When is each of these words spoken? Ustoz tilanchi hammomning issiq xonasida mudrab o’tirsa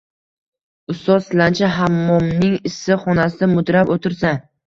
Ustoz 0.93 1.27
tilanchi 1.33 1.69
hammomning 1.75 2.57
issiq 2.71 3.05
xonasida 3.05 3.51
mudrab 3.55 3.95
o’tirsa 3.97 4.35